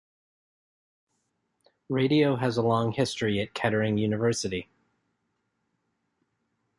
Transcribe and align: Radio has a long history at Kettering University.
Radio 1.89 2.35
has 2.37 2.57
a 2.57 2.63
long 2.63 2.91
history 2.91 3.39
at 3.39 3.53
Kettering 3.53 3.99
University. 3.99 4.67